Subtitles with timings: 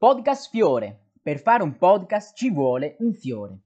[0.00, 1.10] Podcast Fiore.
[1.20, 3.64] Per fare un podcast ci vuole un fiore.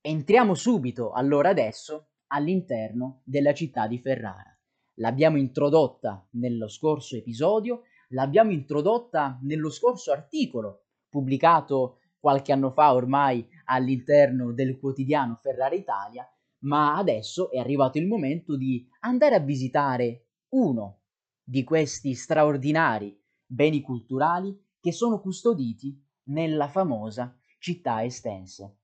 [0.00, 4.58] Entriamo subito, allora adesso, all'interno della città di Ferrara.
[5.00, 13.46] L'abbiamo introdotta nello scorso episodio, l'abbiamo introdotta nello scorso articolo pubblicato qualche anno fa ormai
[13.66, 16.26] all'interno del quotidiano Ferrara Italia,
[16.60, 21.00] ma adesso è arrivato il momento di andare a visitare uno
[21.42, 23.14] di questi straordinari
[23.46, 28.80] beni culturali che sono custoditi nella famosa città estense.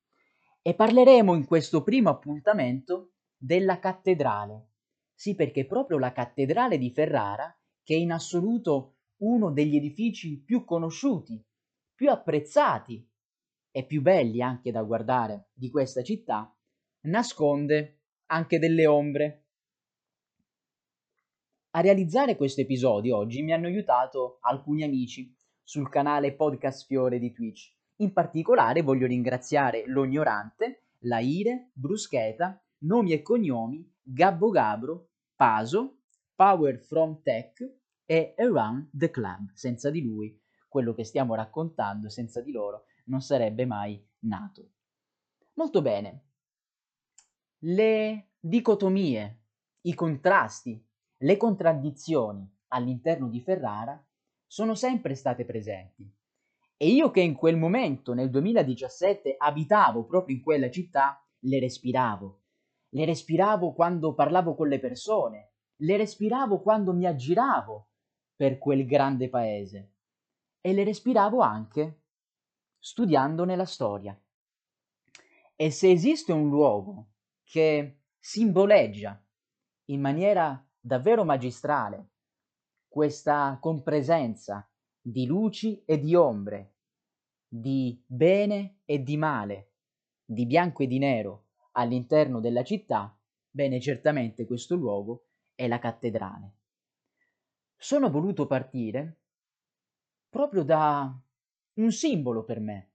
[0.62, 4.68] E parleremo in questo primo appuntamento della cattedrale.
[5.12, 10.64] Sì, perché proprio la cattedrale di Ferrara, che è in assoluto uno degli edifici più
[10.64, 11.38] conosciuti,
[11.94, 13.06] più apprezzati
[13.70, 16.50] e più belli anche da guardare di questa città,
[17.00, 19.48] nasconde anche delle ombre.
[21.72, 25.36] A realizzare questo episodio oggi mi hanno aiutato alcuni amici
[25.70, 27.72] sul canale Podcast Fiore di Twitch.
[27.98, 36.00] In particolare voglio ringraziare l'Ognorante, Laire, Bruscheta, Nomi e Cognomi, Gabbo Gabro, Paso,
[36.34, 37.54] Power from Tech
[38.04, 39.52] e Around the Club.
[39.52, 44.70] Senza di lui, quello che stiamo raccontando, senza di loro, non sarebbe mai nato.
[45.52, 46.24] Molto bene.
[47.58, 49.42] Le dicotomie,
[49.82, 50.84] i contrasti,
[51.18, 54.04] le contraddizioni all'interno di Ferrara
[54.50, 56.12] sono sempre state presenti.
[56.76, 62.40] E io che in quel momento, nel 2017, abitavo proprio in quella città, le respiravo.
[62.88, 67.90] Le respiravo quando parlavo con le persone, le respiravo quando mi aggiravo
[68.34, 69.92] per quel grande paese
[70.60, 72.00] e le respiravo anche
[72.80, 74.20] studiandone la storia.
[75.54, 77.10] E se esiste un luogo
[77.44, 79.22] che simboleggia
[79.90, 82.08] in maniera davvero magistrale
[82.90, 84.68] questa compresenza
[85.00, 86.74] di luci e di ombre,
[87.46, 89.74] di bene e di male,
[90.24, 93.16] di bianco e di nero all'interno della città,
[93.48, 96.56] bene certamente questo luogo è la cattedrale.
[97.76, 99.20] Sono voluto partire
[100.28, 101.16] proprio da
[101.74, 102.90] un simbolo per me,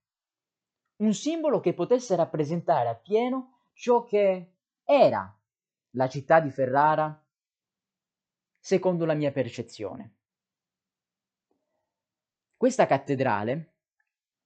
[0.98, 5.40] un simbolo che potesse rappresentare appieno ciò che era
[5.92, 7.25] la città di Ferrara
[8.66, 10.16] secondo la mia percezione.
[12.58, 13.76] Questa cattedrale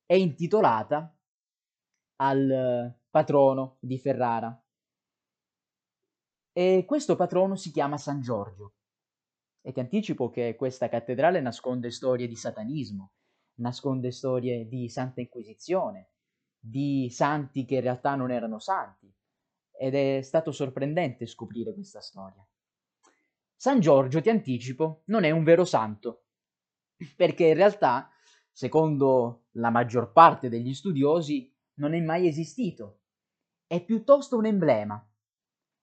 [0.05, 1.17] è intitolata
[2.17, 4.61] al patrono di Ferrara
[6.51, 8.73] e questo patrono si chiama San Giorgio.
[9.61, 13.13] E ti anticipo che questa cattedrale nasconde storie di satanismo,
[13.59, 16.09] nasconde storie di Santa Inquisizione,
[16.59, 19.09] di santi che in realtà non erano santi,
[19.71, 22.45] ed è stato sorprendente scoprire questa storia.
[23.61, 26.27] San Giorgio, ti anticipo, non è un vero santo,
[27.17, 28.09] perché in realtà,
[28.53, 33.01] secondo la maggior parte degli studiosi, non è mai esistito.
[33.67, 35.05] È piuttosto un emblema.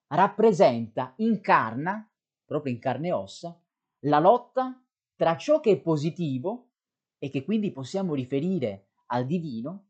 [0.07, 2.11] Rappresenta, incarna,
[2.47, 3.63] proprio in carne e ossa,
[4.07, 4.83] la lotta
[5.15, 6.71] tra ciò che è positivo
[7.19, 9.89] e che quindi possiamo riferire al divino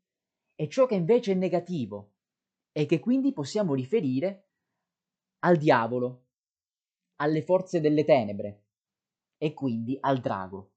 [0.56, 2.14] e ciò che invece è negativo
[2.72, 4.48] e che quindi possiamo riferire
[5.44, 6.25] al diavolo,
[7.16, 8.64] alle forze delle tenebre
[9.38, 10.72] e quindi al drago.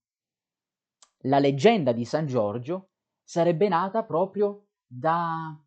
[1.23, 2.91] La leggenda di San Giorgio
[3.23, 5.59] sarebbe nata proprio dalla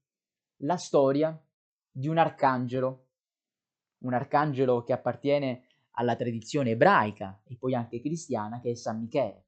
[0.77, 1.38] storia
[1.91, 3.09] di un arcangelo,
[3.99, 9.47] un arcangelo che appartiene alla tradizione ebraica e poi anche cristiana che è San Michele.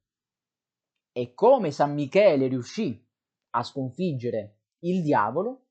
[1.11, 3.03] E come San Michele riuscì
[3.51, 5.69] a sconfiggere il diavolo,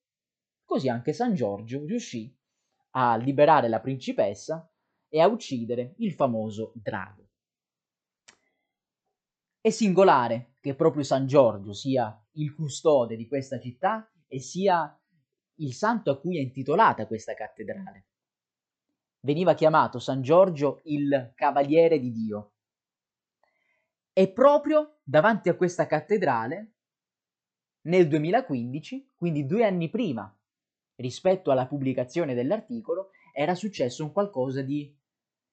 [0.65, 2.37] così anche San Giorgio riuscì
[2.97, 4.69] a liberare la principessa
[5.15, 7.29] e a uccidere il famoso drago.
[9.61, 15.01] È singolare che proprio San Giorgio sia il custode di questa città e sia
[15.59, 18.09] il santo a cui è intitolata questa cattedrale.
[19.21, 22.55] Veniva chiamato San Giorgio il Cavaliere di Dio.
[24.13, 26.73] E proprio davanti a questa cattedrale,
[27.83, 30.37] nel 2015, quindi due anni prima
[30.97, 34.93] rispetto alla pubblicazione dell'articolo, era successo un qualcosa di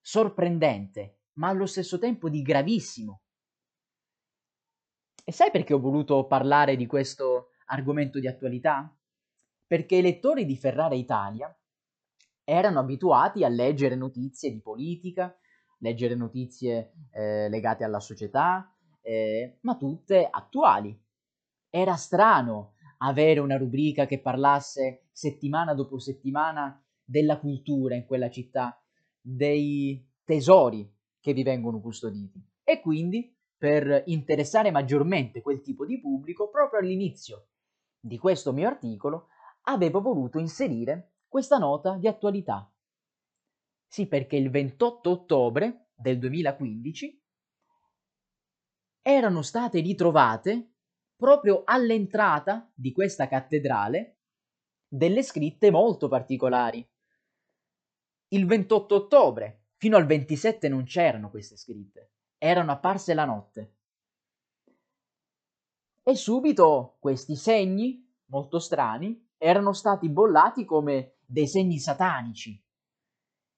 [0.02, 3.22] sorprendente, ma allo stesso tempo di gravissimo.
[5.24, 8.94] E sai perché ho voluto parlare di questo argomento di attualità?
[9.66, 11.56] Perché i lettori di Ferrara Italia
[12.44, 15.34] erano abituati a leggere notizie di politica,
[15.78, 21.00] leggere notizie eh, legate alla società, eh, ma tutte attuali.
[21.70, 28.81] Era strano avere una rubrica che parlasse settimana dopo settimana della cultura in quella città,
[29.22, 32.44] dei tesori che vi vengono custoditi.
[32.64, 37.50] E quindi per interessare maggiormente quel tipo di pubblico, proprio all'inizio
[38.00, 39.28] di questo mio articolo
[39.64, 42.70] avevo voluto inserire questa nota di attualità.
[43.88, 47.24] Sì, perché il 28 ottobre del 2015
[49.04, 50.74] erano state ritrovate
[51.16, 54.18] proprio all'entrata di questa cattedrale
[54.88, 56.88] delle scritte molto particolari.
[58.34, 63.76] Il 28 ottobre, fino al 27 non c'erano queste scritte, erano apparse la notte.
[66.02, 72.58] E subito questi segni, molto strani, erano stati bollati come dei segni satanici.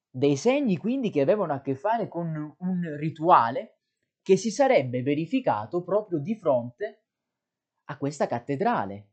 [0.09, 3.81] Dei segni quindi che avevano a che fare con un rituale
[4.23, 7.03] che si sarebbe verificato proprio di fronte
[7.89, 9.12] a questa cattedrale,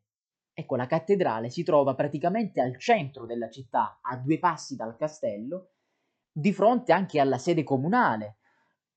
[0.61, 5.71] Ecco, la cattedrale si trova praticamente al centro della città, a due passi dal castello,
[6.31, 8.37] di fronte anche alla sede comunale.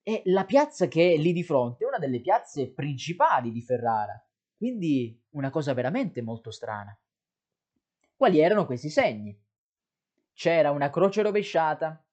[0.04, 4.22] E la piazza che è lì di fronte è una delle piazze principali di Ferrara,
[4.58, 6.94] quindi una cosa veramente molto strana.
[8.14, 9.34] Quali erano questi segni?
[10.34, 12.06] C'era una croce rovesciata,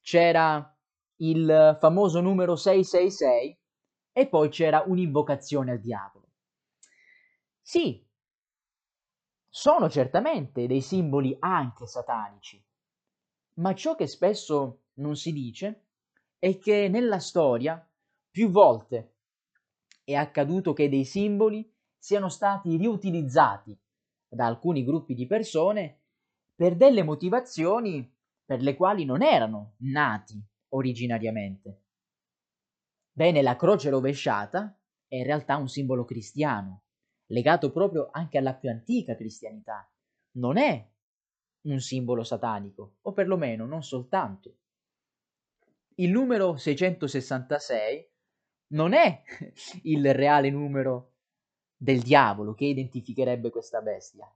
[0.00, 0.76] c'era
[1.18, 3.58] il famoso numero 666
[4.10, 6.26] e poi c'era un'invocazione al diavolo.
[7.60, 8.04] Sì,
[9.56, 12.60] sono certamente dei simboli anche satanici,
[13.60, 15.90] ma ciò che spesso non si dice
[16.40, 17.88] è che nella storia
[18.32, 19.18] più volte
[20.02, 23.78] è accaduto che dei simboli siano stati riutilizzati
[24.26, 26.02] da alcuni gruppi di persone
[26.52, 28.12] per delle motivazioni
[28.44, 31.82] per le quali non erano nati originariamente.
[33.12, 34.76] Bene, la croce rovesciata
[35.06, 36.83] è in realtà un simbolo cristiano
[37.26, 39.88] legato proprio anche alla più antica cristianità.
[40.32, 40.88] Non è
[41.62, 44.56] un simbolo satanico, o perlomeno non soltanto.
[45.96, 48.10] Il numero 666
[48.68, 49.22] non è
[49.84, 51.12] il reale numero
[51.76, 54.32] del diavolo che identificherebbe questa bestia,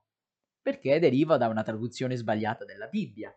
[0.61, 3.37] perché deriva da una traduzione sbagliata della Bibbia.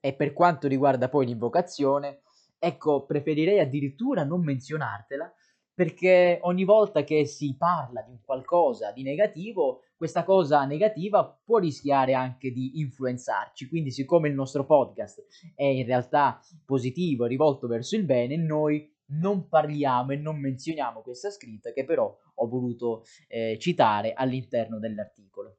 [0.00, 2.22] E per quanto riguarda poi l'invocazione,
[2.58, 5.32] ecco, preferirei addirittura non menzionartela,
[5.76, 12.14] perché ogni volta che si parla di qualcosa di negativo, questa cosa negativa può rischiare
[12.14, 13.68] anche di influenzarci.
[13.68, 15.22] Quindi, siccome il nostro podcast
[15.54, 21.28] è in realtà positivo, rivolto verso il bene, noi non parliamo e non menzioniamo questa
[21.28, 25.58] scritta che però ho voluto eh, citare all'interno dell'articolo.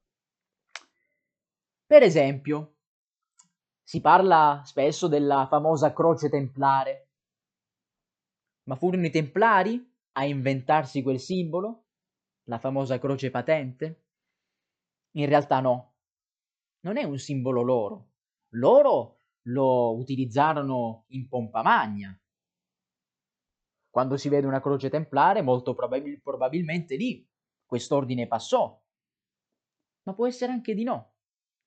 [1.86, 2.78] Per esempio,
[3.84, 7.10] si parla spesso della famosa croce templare.
[8.64, 11.86] Ma furono i templari a inventarsi quel simbolo?
[12.46, 14.06] La famosa croce patente?
[15.12, 15.94] In realtà no,
[16.82, 18.10] non è un simbolo loro.
[18.54, 22.20] Loro lo utilizzarono in pompa magna.
[23.92, 27.28] Quando si vede una croce templare, molto probabil- probabilmente lì
[27.66, 28.80] quest'ordine passò.
[30.04, 31.14] Ma può essere anche di no,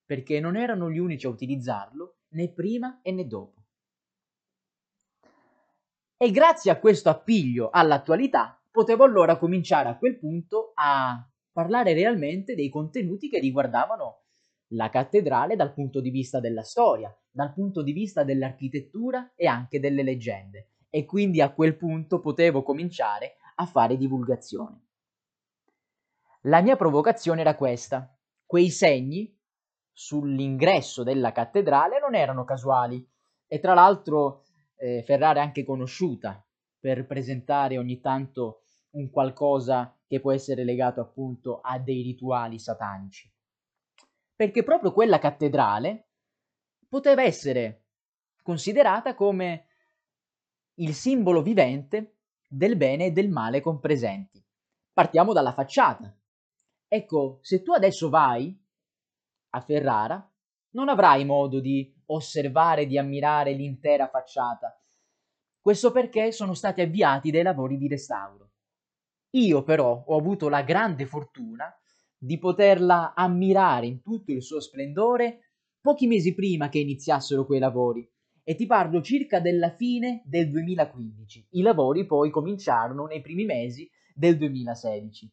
[0.05, 3.60] perché non erano gli unici a utilizzarlo né prima e né dopo.
[6.23, 12.55] E grazie a questo appiglio all'attualità potevo allora cominciare a quel punto a parlare realmente
[12.55, 14.25] dei contenuti che riguardavano
[14.75, 19.81] la cattedrale dal punto di vista della storia, dal punto di vista dell'architettura e anche
[19.81, 20.73] delle leggende.
[20.91, 24.89] E quindi a quel punto potevo cominciare a fare divulgazione.
[26.43, 28.15] La mia provocazione era questa.
[28.45, 29.35] Quei segni
[29.91, 33.03] sull'ingresso della cattedrale non erano casuali
[33.47, 34.45] e tra l'altro
[34.81, 36.43] eh, Ferrara è anche conosciuta
[36.79, 43.31] per presentare ogni tanto un qualcosa che può essere legato appunto a dei rituali satanici.
[44.35, 46.09] Perché proprio quella cattedrale
[46.89, 47.85] poteva essere
[48.43, 49.67] considerata come
[50.77, 52.17] il simbolo vivente
[52.49, 54.43] del bene e del male compresenti.
[54.93, 56.13] Partiamo dalla facciata.
[56.89, 58.59] Ecco, se tu adesso vai
[59.51, 60.27] a Ferrara,
[60.71, 64.75] non avrai modo di osservare di ammirare l'intera facciata.
[65.61, 68.51] Questo perché sono stati avviati dei lavori di restauro.
[69.31, 71.73] Io però ho avuto la grande fortuna
[72.17, 78.09] di poterla ammirare in tutto il suo splendore pochi mesi prima che iniziassero quei lavori
[78.43, 81.47] e ti parlo circa della fine del 2015.
[81.51, 85.33] I lavori poi cominciarono nei primi mesi del 2016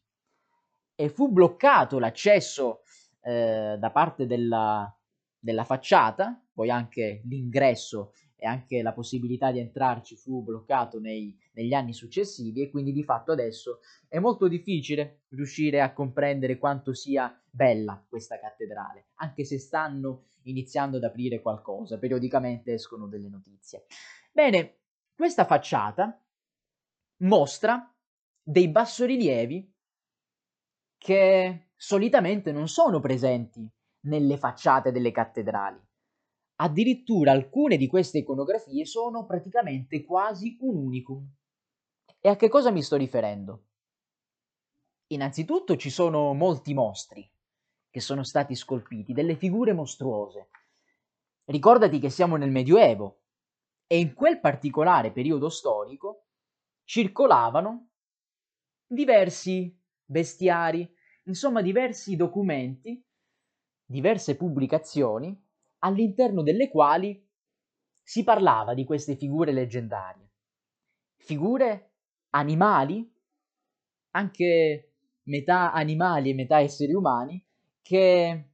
[0.94, 2.82] e fu bloccato l'accesso
[3.22, 4.90] eh, da parte della,
[5.38, 11.72] della facciata, poi anche l'ingresso e anche la possibilità di entrarci fu bloccato nei, negli
[11.72, 17.40] anni successivi e quindi di fatto adesso è molto difficile riuscire a comprendere quanto sia
[17.48, 23.84] bella questa cattedrale, anche se stanno iniziando ad aprire qualcosa, periodicamente escono delle notizie.
[24.32, 24.78] Bene,
[25.14, 26.20] questa facciata
[27.18, 27.88] mostra
[28.42, 29.74] dei bassorilievi
[30.96, 33.64] che solitamente non sono presenti
[34.06, 35.86] nelle facciate delle cattedrali.
[36.60, 41.24] Addirittura alcune di queste iconografie sono praticamente quasi un unicum.
[42.20, 43.66] E a che cosa mi sto riferendo?
[45.08, 47.30] Innanzitutto ci sono molti mostri
[47.88, 50.48] che sono stati scolpiti, delle figure mostruose.
[51.44, 53.20] Ricordati che siamo nel Medioevo
[53.86, 56.26] e in quel particolare periodo storico
[56.82, 57.90] circolavano
[58.84, 60.92] diversi bestiari,
[61.24, 63.00] insomma diversi documenti,
[63.84, 65.46] diverse pubblicazioni
[65.80, 67.26] all'interno delle quali
[68.02, 70.30] si parlava di queste figure leggendarie.
[71.16, 71.92] Figure
[72.30, 73.14] animali,
[74.12, 74.92] anche
[75.24, 77.44] metà animali e metà esseri umani,
[77.82, 78.50] che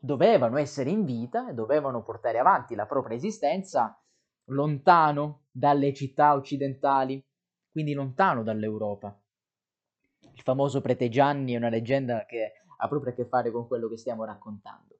[0.00, 4.00] dovevano essere in vita e dovevano portare avanti la propria esistenza
[4.50, 7.20] lontano dalle città occidentali,
[7.70, 9.20] quindi lontano dall'Europa.
[10.32, 13.88] Il famoso Prete Gianni è una leggenda che ha proprio a che fare con quello
[13.88, 14.95] che stiamo raccontando.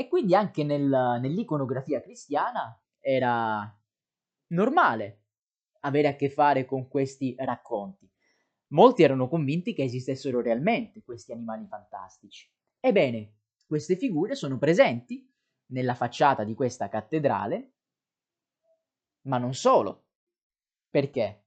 [0.00, 3.68] E quindi anche nel, nell'iconografia cristiana era
[4.52, 5.22] normale
[5.80, 8.08] avere a che fare con questi racconti.
[8.68, 12.48] Molti erano convinti che esistessero realmente questi animali fantastici.
[12.78, 15.28] Ebbene, queste figure sono presenti
[15.72, 17.72] nella facciata di questa cattedrale,
[19.22, 20.04] ma non solo.
[20.88, 21.46] Perché?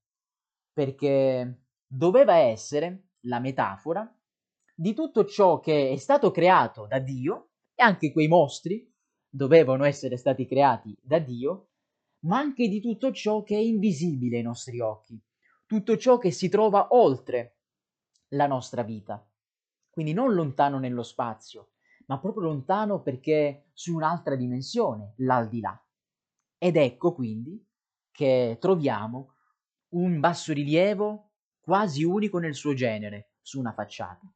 [0.74, 4.14] Perché doveva essere la metafora
[4.76, 8.90] di tutto ciò che è stato creato da Dio, e anche quei mostri
[9.28, 11.70] dovevano essere stati creati da Dio,
[12.26, 15.20] ma anche di tutto ciò che è invisibile ai nostri occhi,
[15.66, 17.60] tutto ciò che si trova oltre
[18.30, 19.26] la nostra vita.
[19.90, 21.72] Quindi non lontano nello spazio,
[22.08, 25.82] ma proprio lontano perché su un'altra dimensione, l'aldilà.
[26.58, 27.66] Ed ecco quindi
[28.12, 29.36] che troviamo
[29.90, 34.32] un bassorilievo quasi unico nel suo genere su una facciata.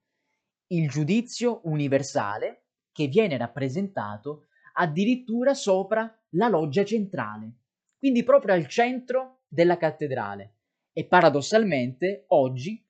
[0.67, 2.64] Il giudizio universale
[2.95, 7.51] che viene rappresentato addirittura sopra la loggia centrale,
[7.97, 10.53] quindi proprio al centro della cattedrale.
[10.93, 12.81] E paradossalmente oggi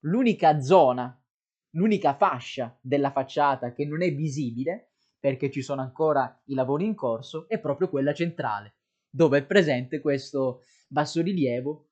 [0.00, 1.18] l'unica zona,
[1.70, 6.94] l'unica fascia della facciata che non è visibile, perché ci sono ancora i lavori in
[6.94, 8.74] corso, è proprio quella centrale,
[9.08, 11.88] dove è presente questo bassorilievo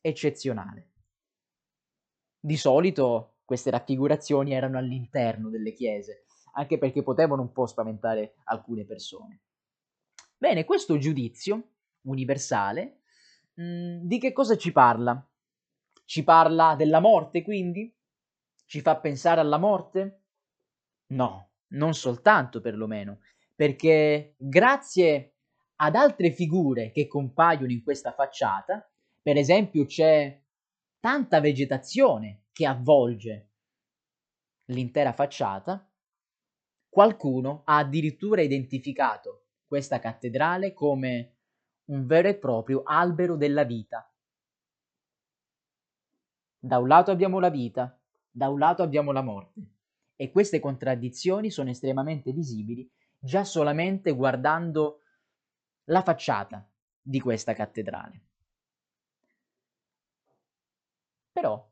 [0.00, 0.92] eccezionale.
[2.38, 8.84] Di solito queste raffigurazioni erano all'interno delle chiese, anche perché potevano un po' spaventare alcune
[8.84, 9.40] persone.
[10.36, 13.00] Bene, questo giudizio universale
[13.54, 15.22] mh, mm, di che cosa ci parla?
[16.04, 17.94] Ci parla della morte, quindi?
[18.66, 20.22] Ci fa pensare alla morte?
[21.08, 23.20] No, non soltanto perlomeno,
[23.54, 25.34] perché grazie
[25.76, 28.88] ad altre figure che compaiono in questa facciata,
[29.22, 30.40] per esempio c'è
[31.00, 33.48] tanta vegetazione che avvolge
[34.66, 35.89] l'intera facciata,
[36.90, 41.36] qualcuno ha addirittura identificato questa cattedrale come
[41.84, 44.12] un vero e proprio albero della vita.
[46.58, 49.60] Da un lato abbiamo la vita, da un lato abbiamo la morte,
[50.16, 55.02] e queste contraddizioni sono estremamente visibili già solamente guardando
[55.84, 56.68] la facciata
[57.00, 58.24] di questa cattedrale.
[61.32, 61.68] Però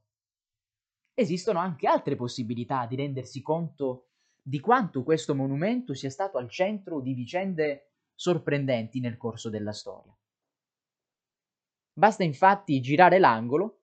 [1.14, 4.07] esistono anche altre possibilità di rendersi conto
[4.48, 10.16] di quanto questo monumento sia stato al centro di vicende sorprendenti nel corso della storia.
[11.92, 13.80] Basta infatti girare l'angolo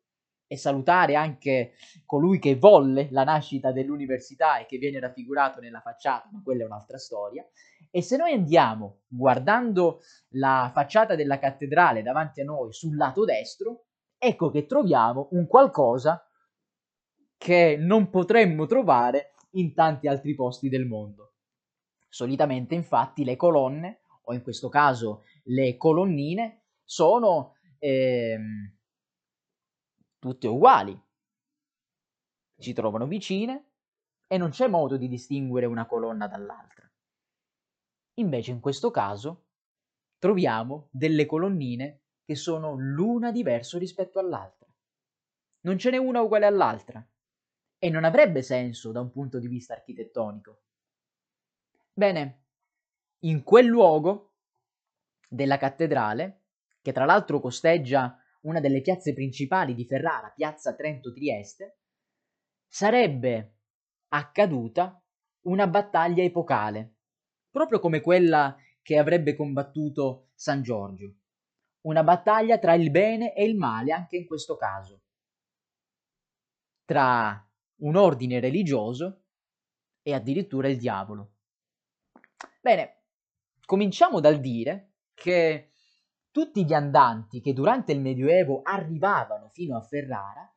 [0.48, 1.74] e salutare anche
[2.08, 6.66] colui che volle la nascita dell'università e che viene raffigurato nella facciata, ma quella è
[6.66, 7.48] un'altra storia.
[7.92, 13.86] E se noi andiamo guardando la facciata della cattedrale davanti a noi sul lato destro,
[14.18, 16.28] ecco che troviamo un qualcosa
[17.38, 21.34] che non potremmo trovare in tanti altri posti del mondo.
[22.10, 28.78] Solitamente infatti le colonne o in questo caso le colonnine, sono ehm,
[30.20, 31.00] tutte uguali,
[32.58, 33.72] si trovano vicine
[34.28, 36.90] e non c'è modo di distinguere una colonna dall'altra.
[38.16, 39.48] Invece in questo caso
[40.18, 44.68] troviamo delle colonnine che sono l'una diverso rispetto all'altra.
[45.62, 47.06] Non ce n'è una uguale all'altra
[47.86, 50.64] e non avrebbe senso da un punto di vista architettonico.
[51.94, 52.46] Bene,
[53.26, 54.38] in quel luogo
[55.30, 56.46] della cattedrale,
[56.82, 61.82] che tra l'altro costeggia una delle piazze principali di Ferrara, piazza Trento Trieste,
[62.68, 63.58] sarebbe
[64.08, 65.00] accaduta
[65.42, 66.96] una battaglia epocale,
[67.52, 71.18] proprio come quella che avrebbe combattuto San Giorgio.
[71.82, 75.04] una battaglia tra il bene e il male anche in questo caso,
[76.84, 77.45] tra
[77.78, 79.24] un ordine religioso
[80.02, 81.34] e addirittura il diavolo.
[82.62, 83.04] Bene,
[83.66, 85.72] cominciamo dal dire che
[86.32, 90.50] tutti gli andanti che durante il Medioevo arrivavano fino a Ferrara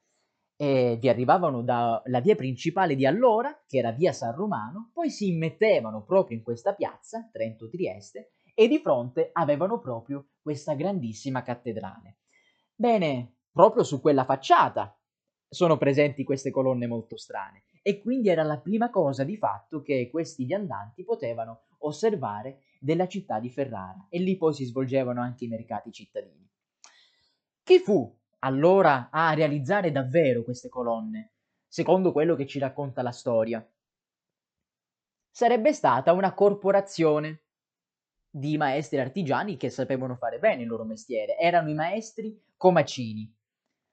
[0.56, 5.28] e vi arrivavano dalla via principale di allora, che era via San Romano, poi si
[5.28, 12.18] immettevano proprio in questa piazza, Trento-Trieste, e di fronte avevano proprio questa grandissima cattedrale.
[12.74, 14.97] Bene, proprio su quella facciata
[15.48, 20.08] sono presenti queste colonne molto strane e quindi era la prima cosa di fatto che
[20.10, 25.48] questi viandanti potevano osservare della città di Ferrara e lì poi si svolgevano anche i
[25.48, 26.46] mercati cittadini.
[27.62, 31.32] Chi fu allora a realizzare davvero queste colonne,
[31.66, 33.66] secondo quello che ci racconta la storia?
[35.30, 37.42] Sarebbe stata una corporazione
[38.30, 43.37] di maestri artigiani che sapevano fare bene il loro mestiere, erano i maestri comacini.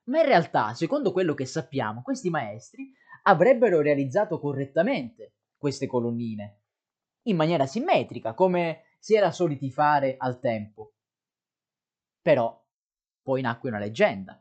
[0.06, 2.92] Ma in realtà, secondo quello che sappiamo, questi maestri
[3.24, 6.62] avrebbero realizzato correttamente queste colonnine,
[7.24, 10.94] in maniera simmetrica, come si era soliti fare al tempo.
[12.22, 12.64] Però
[13.22, 14.40] poi nacque una leggenda.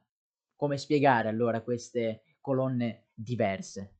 [0.54, 3.94] Come spiegare allora queste colonne diverse?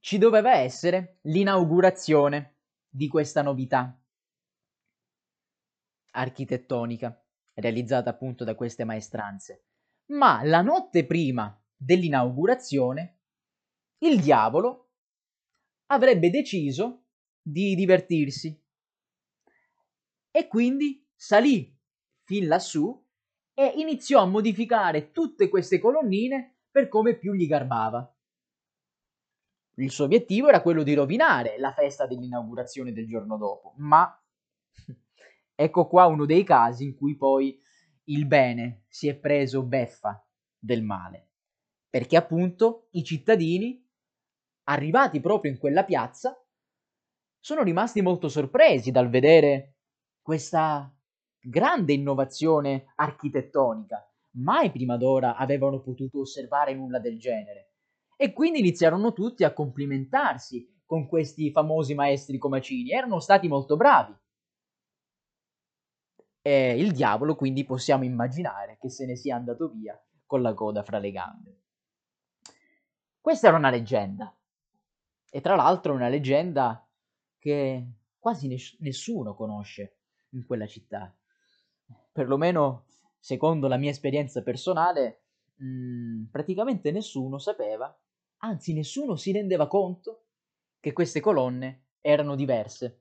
[0.00, 2.56] Ci doveva essere l'inaugurazione
[2.88, 3.96] di questa novità
[6.10, 7.21] architettonica
[7.54, 9.64] realizzata appunto da queste maestranze.
[10.12, 13.20] Ma la notte prima dell'inaugurazione,
[13.98, 14.90] il diavolo
[15.86, 17.04] avrebbe deciso
[17.40, 18.60] di divertirsi
[20.30, 21.78] e quindi salì
[22.22, 23.00] fin lassù
[23.54, 28.16] e iniziò a modificare tutte queste colonnine per come più gli garbava.
[29.76, 34.18] Il suo obiettivo era quello di rovinare la festa dell'inaugurazione del giorno dopo, ma
[35.62, 37.58] ecco qua uno dei casi in cui poi
[38.04, 40.26] il bene si è preso beffa
[40.58, 41.30] del male,
[41.88, 43.84] perché appunto i cittadini,
[44.64, 46.36] arrivati proprio in quella piazza,
[47.38, 49.76] sono rimasti molto sorpresi dal vedere
[50.20, 50.92] questa
[51.40, 54.08] grande innovazione architettonica.
[54.34, 57.72] Mai prima d'ora avevano potuto osservare nulla del genere.
[58.16, 62.92] E quindi iniziarono tutti a complimentarsi con questi famosi maestri comacini.
[62.92, 64.14] Erano stati molto bravi.
[66.42, 70.82] E il diavolo quindi possiamo immaginare che se ne sia andato via con la coda
[70.82, 71.60] fra le gambe.
[73.20, 74.34] Questa era una leggenda.
[75.30, 76.86] E tra l'altro una leggenda
[77.38, 77.86] che
[78.18, 79.96] quasi ness- nessuno conosce
[80.30, 81.14] in quella città
[82.12, 82.84] perlomeno
[83.18, 85.22] secondo la mia esperienza personale,
[85.56, 87.96] mh, mhmm, praticamente nessuno sapeva,
[88.38, 90.24] anzi nessuno si rendeva conto
[90.78, 93.00] che queste colonne erano diverse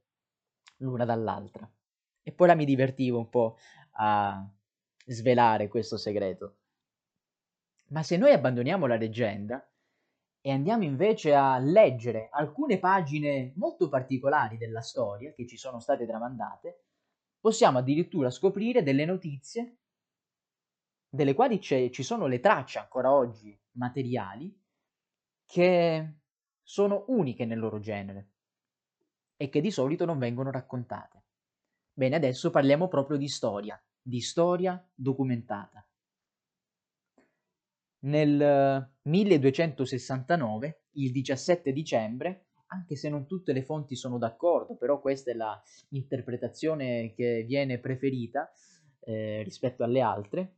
[0.78, 1.70] l'una dall'altra.
[2.24, 3.58] E poi là mi divertivo un po'
[3.94, 4.48] a
[5.06, 6.58] svelare questo segreto.
[7.88, 9.66] Ma se noi abbandoniamo la leggenda
[10.40, 16.06] e andiamo invece a leggere alcune pagine molto particolari della storia che ci sono state
[16.06, 16.84] tramandate,
[17.40, 19.78] possiamo addirittura scoprire delle notizie
[21.14, 24.58] delle quali ci sono le tracce ancora oggi materiali
[25.46, 26.14] che
[26.64, 28.30] sono uniche nel loro genere
[29.36, 31.21] e che di solito non vengono raccontate.
[31.94, 35.86] Bene, adesso parliamo proprio di storia, di storia documentata.
[38.04, 45.32] Nel 1269, il 17 dicembre, anche se non tutte le fonti sono d'accordo, però questa
[45.32, 48.52] è la interpretazione che viene preferita
[49.02, 50.56] eh, rispetto alle altre,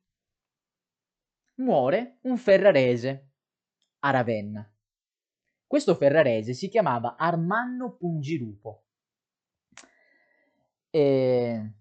[1.55, 3.31] muore un ferrarese
[3.99, 4.67] a Ravenna.
[5.65, 8.83] Questo ferrarese si chiamava Armanno Pungirupo
[10.95, 11.71] e,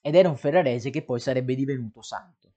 [0.00, 2.52] ed era un ferrarese che poi sarebbe divenuto santo.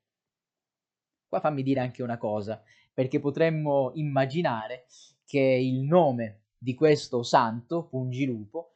[1.28, 2.62] Qua fammi dire anche una cosa,
[2.94, 4.86] perché potremmo immaginare
[5.26, 8.74] che il nome di questo santo, Pungilupo,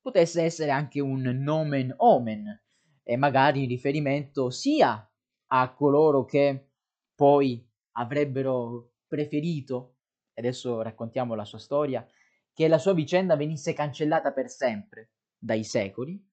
[0.00, 2.62] potesse essere anche un nomen omen,
[3.02, 5.06] e magari in riferimento sia
[5.48, 6.70] a coloro che
[7.14, 9.96] poi avrebbero preferito,
[10.34, 12.06] adesso raccontiamo la sua storia,
[12.54, 16.27] che la sua vicenda venisse cancellata per sempre dai secoli,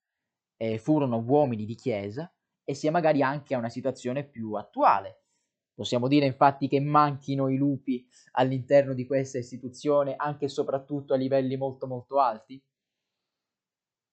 [0.58, 2.32] e furono uomini di chiesa,
[2.64, 5.26] e sia magari anche a una situazione più attuale,
[5.76, 11.18] Possiamo dire infatti che manchino i lupi all'interno di questa istituzione anche e soprattutto a
[11.18, 12.64] livelli molto molto alti?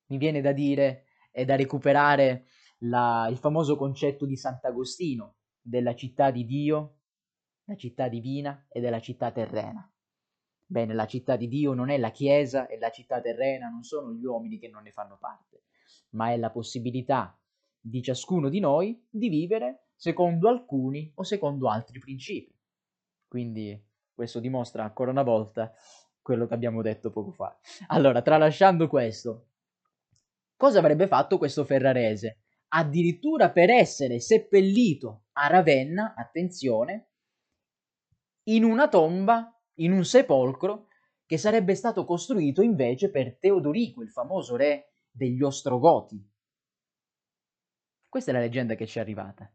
[0.07, 2.46] Mi viene da dire e da recuperare
[2.78, 6.96] la, il famoso concetto di Sant'Agostino della città di Dio,
[7.66, 9.88] la città divina e della città terrena.
[10.66, 14.12] Bene, la città di Dio non è la Chiesa e la città terrena non sono
[14.12, 15.62] gli uomini che non ne fanno parte,
[16.11, 17.38] ma è la possibilità
[17.81, 22.57] di ciascuno di noi di vivere secondo alcuni o secondo altri principi.
[23.26, 23.81] Quindi
[24.12, 25.72] questo dimostra ancora una volta
[26.20, 27.59] quello che abbiamo detto poco fa.
[27.88, 29.48] Allora, tralasciando questo,
[30.57, 32.38] cosa avrebbe fatto questo ferrarese?
[32.68, 37.09] Addirittura per essere seppellito a Ravenna, attenzione,
[38.44, 40.87] in una tomba, in un sepolcro
[41.26, 46.31] che sarebbe stato costruito invece per Teodorico, il famoso re degli Ostrogoti.
[48.09, 49.51] Questa è la leggenda che ci è arrivata.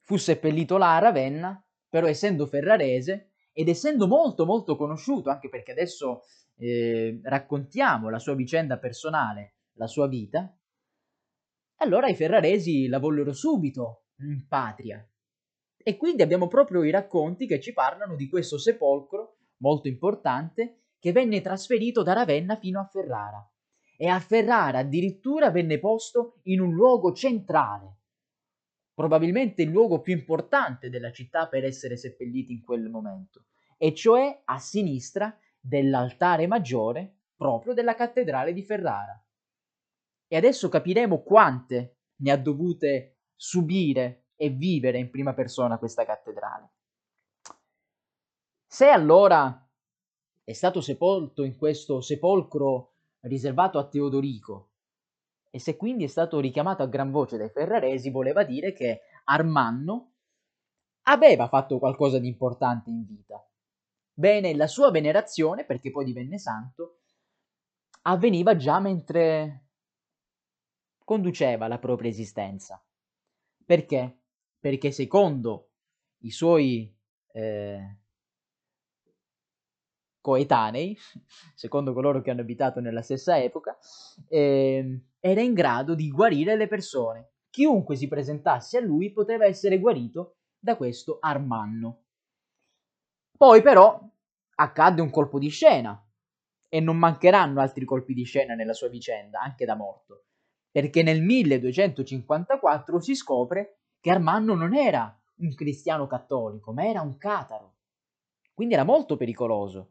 [0.00, 5.72] Fu seppellito là a Ravenna, però essendo ferrarese ed essendo molto molto conosciuto, anche perché
[5.72, 6.22] adesso
[6.56, 10.56] eh, raccontiamo la sua vicenda personale, la sua vita,
[11.76, 15.06] allora i ferraresi la vollero subito in patria.
[15.76, 21.12] E quindi abbiamo proprio i racconti che ci parlano di questo sepolcro molto importante che
[21.12, 23.46] venne trasferito da Ravenna fino a Ferrara
[23.96, 27.98] e a Ferrara addirittura venne posto in un luogo centrale,
[28.94, 34.42] probabilmente il luogo più importante della città per essere seppelliti in quel momento, e cioè
[34.44, 39.20] a sinistra dell'altare maggiore proprio della cattedrale di Ferrara.
[40.26, 46.70] E adesso capiremo quante ne ha dovute subire e vivere in prima persona questa cattedrale.
[48.66, 49.68] Se allora
[50.44, 52.91] è stato sepolto in questo sepolcro
[53.22, 54.70] riservato a Teodorico,
[55.50, 60.12] e se quindi è stato richiamato a gran voce dai ferraresi, voleva dire che Armanno
[61.02, 63.44] aveva fatto qualcosa di importante in vita.
[64.14, 67.00] Bene, la sua venerazione, perché poi divenne santo,
[68.02, 69.66] avveniva già mentre
[71.04, 72.82] conduceva la propria esistenza.
[73.64, 74.20] Perché?
[74.58, 75.70] Perché secondo
[76.18, 76.96] i suoi
[77.32, 77.98] eh,
[80.22, 80.96] coetanei,
[81.54, 83.76] secondo coloro che hanno abitato nella stessa epoca,
[84.28, 87.32] eh, era in grado di guarire le persone.
[87.50, 92.04] Chiunque si presentasse a lui poteva essere guarito da questo Armanno.
[93.36, 94.00] Poi però
[94.54, 96.02] accadde un colpo di scena
[96.68, 100.26] e non mancheranno altri colpi di scena nella sua vicenda, anche da morto,
[100.70, 107.18] perché nel 1254 si scopre che Armanno non era un cristiano cattolico, ma era un
[107.18, 107.74] cataro.
[108.54, 109.90] Quindi era molto pericoloso.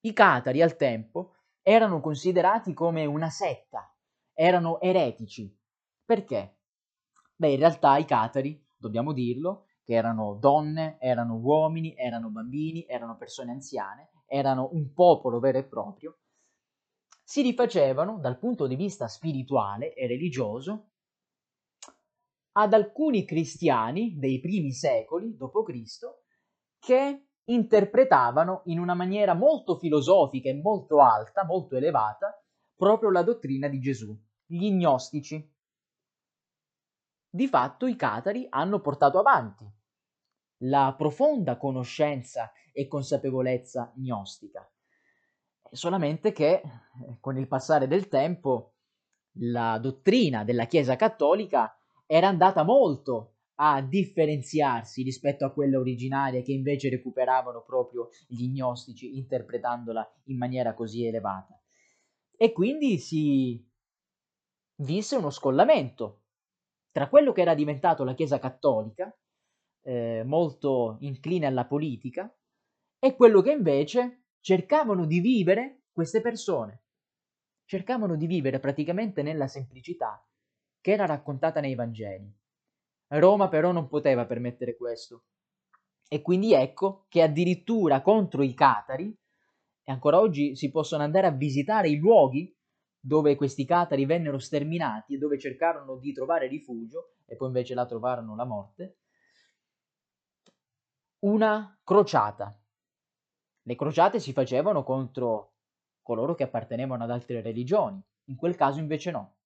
[0.00, 3.92] I catari al tempo erano considerati come una setta,
[4.32, 5.54] erano eretici.
[6.04, 6.58] Perché?
[7.36, 13.16] Beh, in realtà i catari, dobbiamo dirlo, che erano donne, erano uomini, erano bambini, erano
[13.16, 16.18] persone anziane, erano un popolo vero e proprio,
[17.24, 20.92] si rifacevano dal punto di vista spirituale e religioso
[22.52, 25.98] ad alcuni cristiani dei primi secoli d.C.
[26.78, 32.42] che interpretavano in una maniera molto filosofica e molto alta, molto elevata,
[32.74, 35.54] proprio la dottrina di Gesù, gli gnostici.
[37.30, 39.70] Di fatto i catari hanno portato avanti
[40.62, 44.68] la profonda conoscenza e consapevolezza gnostica,
[45.70, 46.62] solamente che eh,
[47.20, 48.74] con il passare del tempo
[49.40, 56.52] la dottrina della Chiesa cattolica era andata molto a differenziarsi rispetto a quella originaria che
[56.52, 61.60] invece recuperavano proprio gli gnostici interpretandola in maniera così elevata.
[62.36, 63.66] E quindi si
[64.76, 66.22] visse uno scollamento
[66.92, 69.12] tra quello che era diventato la Chiesa cattolica,
[69.82, 72.32] eh, molto incline alla politica,
[73.00, 76.82] e quello che invece cercavano di vivere queste persone.
[77.64, 80.24] Cercavano di vivere praticamente nella semplicità
[80.80, 82.32] che era raccontata nei Vangeli.
[83.08, 85.24] Roma però non poteva permettere questo.
[86.08, 89.14] E quindi ecco che addirittura contro i catari,
[89.84, 92.54] e ancora oggi si possono andare a visitare i luoghi
[93.00, 97.86] dove questi catari vennero sterminati e dove cercarono di trovare rifugio e poi invece là
[97.86, 98.98] trovarono la morte,
[101.20, 102.58] una crociata.
[103.62, 105.54] Le crociate si facevano contro
[106.02, 109.36] coloro che appartenevano ad altre religioni, in quel caso invece no,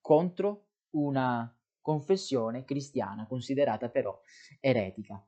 [0.00, 4.18] contro una confessione cristiana, considerata però
[4.60, 5.24] eretica.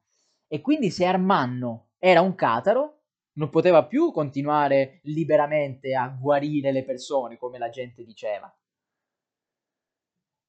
[0.47, 3.03] E quindi se Armanno era un cataro,
[3.35, 8.55] non poteva più continuare liberamente a guarire le persone, come la gente diceva.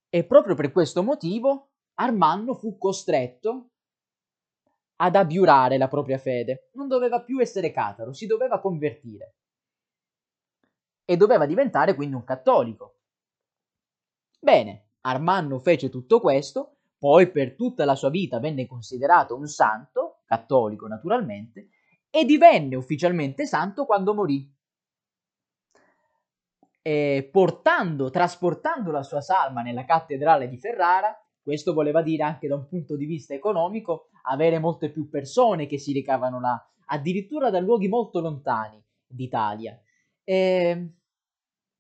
[0.10, 3.70] E proprio per questo motivo Armanno fu costretto
[4.98, 6.70] ad abiurare la propria fede.
[6.74, 9.36] Non doveva più essere cataro, si doveva convertire.
[11.06, 13.00] E doveva diventare quindi un cattolico.
[14.40, 20.22] Bene, Armanno fece tutto questo, poi per tutta la sua vita venne considerato un santo,
[20.26, 21.70] cattolico naturalmente,
[22.10, 24.50] e divenne ufficialmente santo quando morì.
[26.86, 32.56] e portando, trasportando la sua salma nella cattedrale di Ferrara, questo voleva dire anche da
[32.56, 37.60] un punto di vista economico avere molte più persone che si recavano là, addirittura da
[37.60, 39.80] luoghi molto lontani d'Italia.
[40.26, 40.92] E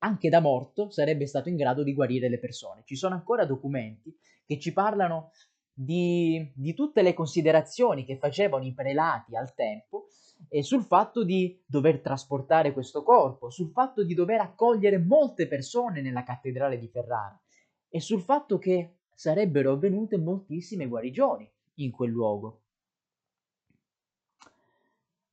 [0.04, 2.84] anche da morto sarebbe stato in grado di guarire le persone.
[2.86, 5.32] Ci sono ancora documenti che ci parlano
[5.72, 10.08] di, di tutte le considerazioni che facevano i prelati al tempo
[10.50, 16.02] e sul fatto di dover trasportare questo corpo, sul fatto di dover accogliere molte persone
[16.02, 17.42] nella cattedrale di Ferrara
[17.88, 22.60] e sul fatto che sarebbero avvenute moltissime guarigioni in quel luogo.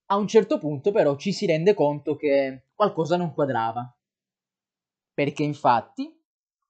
[0.07, 3.95] A un certo punto però ci si rende conto che qualcosa non quadrava,
[5.21, 6.19] perché infatti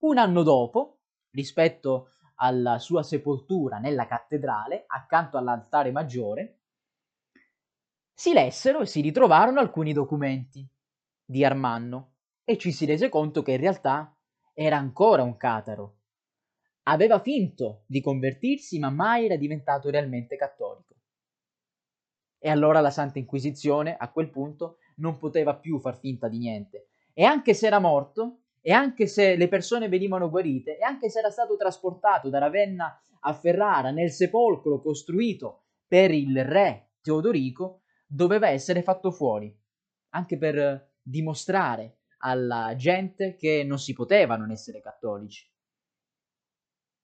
[0.00, 2.08] un anno dopo, rispetto
[2.38, 6.58] alla sua sepoltura nella cattedrale, accanto all'altare maggiore,
[8.12, 10.68] si lessero e si ritrovarono alcuni documenti
[11.24, 14.18] di Armanno e ci si rese conto che in realtà
[14.52, 15.98] era ancora un cataro.
[16.88, 20.96] Aveva finto di convertirsi, ma mai era diventato realmente cattolico.
[22.36, 26.88] E allora la Santa Inquisizione, a quel punto, non poteva più far finta di niente.
[27.12, 31.18] E anche se era morto, e anche se le persone venivano guarite, e anche se
[31.18, 38.48] era stato trasportato da Ravenna a Ferrara nel sepolcro costruito per il re Teodorico, doveva
[38.48, 39.54] essere fatto fuori,
[40.10, 45.48] anche per dimostrare alla gente che non si poteva non essere cattolici.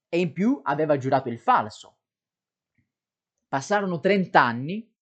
[0.09, 1.97] E in più aveva giurato il falso.
[3.47, 4.93] Passarono 30 anni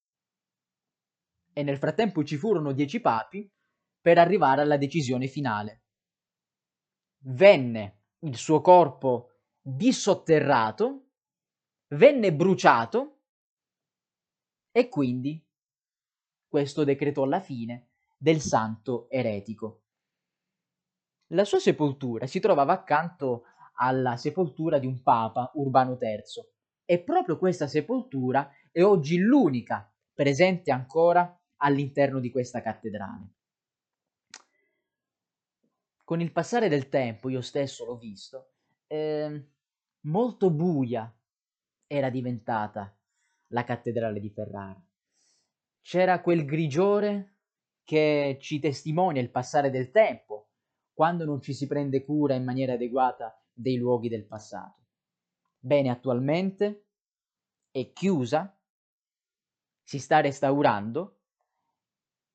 [1.51, 3.51] e nel frattempo ci furono dieci papi
[4.05, 5.81] per arrivare alla decisione finale
[7.23, 11.07] venne il suo corpo dissotterrato,
[11.87, 13.21] venne bruciato
[14.69, 15.43] e quindi
[16.47, 19.85] questo decretò la fine del santo eretico.
[21.29, 23.45] La sua sepoltura si trovava accanto
[23.77, 26.21] alla sepoltura di un papa, Urbano III,
[26.85, 33.34] e proprio questa sepoltura è oggi l'unica presente ancora all'interno di questa cattedrale.
[36.05, 38.51] Con il passare del tempo, io stesso l'ho visto,
[38.85, 39.47] eh,
[40.01, 41.11] molto buia
[41.87, 42.95] era diventata
[43.47, 44.79] la cattedrale di Ferrara.
[45.81, 47.39] C'era quel grigiore
[47.83, 50.51] che ci testimonia il passare del tempo,
[50.93, 54.83] quando non ci si prende cura in maniera adeguata dei luoghi del passato.
[55.57, 56.85] Bene, attualmente
[57.71, 58.55] è chiusa,
[59.81, 61.21] si sta restaurando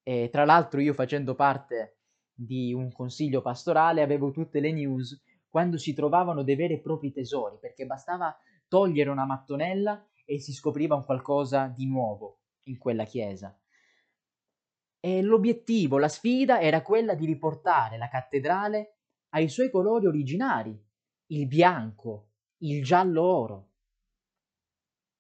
[0.03, 2.00] e tra l'altro io facendo parte
[2.43, 7.13] di un consiglio pastorale avevo tutte le news quando si trovavano dei veri e propri
[7.13, 8.35] tesori, perché bastava
[8.67, 13.55] togliere una mattonella e si scopriva un qualcosa di nuovo in quella chiesa.
[15.01, 18.99] E l'obiettivo, la sfida era quella di riportare la cattedrale
[19.31, 20.79] ai suoi colori originari,
[21.27, 23.69] il bianco, il giallo oro.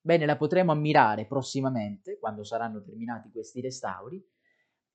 [0.01, 4.25] Bene, la potremo ammirare prossimamente, quando saranno terminati questi restauri,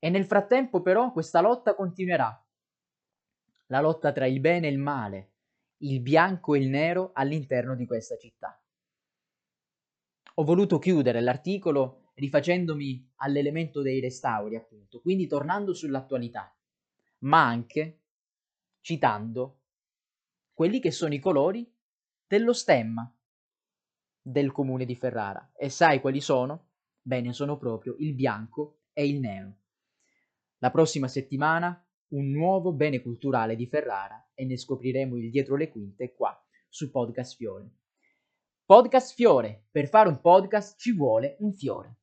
[0.06, 2.48] e nel frattempo però questa lotta continuerà.
[3.70, 5.32] La lotta tra il bene e il male,
[5.78, 8.64] il bianco e il nero all'interno di questa città.
[10.36, 16.56] Ho voluto chiudere l'articolo rifacendomi all'elemento dei restauri, appunto, quindi tornando sull'attualità,
[17.22, 18.04] ma anche
[18.82, 19.62] citando
[20.54, 21.68] quelli che sono i colori
[22.28, 23.12] dello stemma
[24.22, 25.54] del comune di Ferrara.
[25.58, 26.74] E sai quali sono?
[27.02, 29.62] Bene, sono proprio il bianco e il nero.
[30.60, 35.70] La prossima settimana un nuovo bene culturale di Ferrara e ne scopriremo il dietro le
[35.70, 36.34] quinte qua
[36.70, 37.70] su Podcast Fiore.
[38.66, 41.98] Podcast Fiore, per fare un podcast ci vuole un fiore.